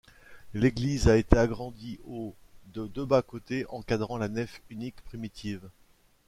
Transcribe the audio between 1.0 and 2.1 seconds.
a été agrandie